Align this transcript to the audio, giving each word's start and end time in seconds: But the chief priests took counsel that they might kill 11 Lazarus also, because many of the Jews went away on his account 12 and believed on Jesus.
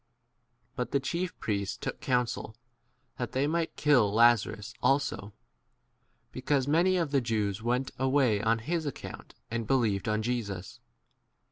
But 0.75 0.89
the 0.89 0.99
chief 0.99 1.39
priests 1.39 1.77
took 1.77 1.99
counsel 2.01 2.55
that 3.19 3.33
they 3.33 3.45
might 3.45 3.75
kill 3.75 4.05
11 4.09 4.15
Lazarus 4.15 4.73
also, 4.81 5.31
because 6.31 6.67
many 6.67 6.97
of 6.97 7.11
the 7.11 7.21
Jews 7.21 7.61
went 7.61 7.91
away 7.99 8.41
on 8.41 8.57
his 8.57 8.87
account 8.87 9.35
12 9.45 9.45
and 9.51 9.67
believed 9.67 10.09
on 10.09 10.23
Jesus. 10.23 10.79